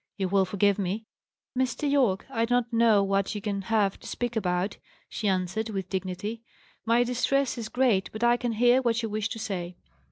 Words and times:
You 0.17 0.29
will 0.29 0.45
forgive 0.45 0.79
me?" 0.79 1.05
"Mr. 1.55 1.87
Yorke, 1.87 2.25
I 2.31 2.45
do 2.45 2.55
not 2.55 2.73
know 2.73 3.03
what 3.03 3.35
you 3.35 3.39
can 3.39 3.61
have 3.61 3.99
to 3.99 4.07
speak 4.07 4.35
about," 4.35 4.77
she 5.09 5.27
answered, 5.27 5.69
with 5.69 5.89
dignity. 5.89 6.41
"My 6.87 7.03
distress 7.03 7.55
is 7.55 7.69
great, 7.69 8.09
but 8.11 8.23
I 8.23 8.35
can 8.35 8.53
hear 8.53 8.81
what 8.81 9.03
you 9.03 9.09
wish 9.09 9.29
to 9.29 9.37
say." 9.37 9.77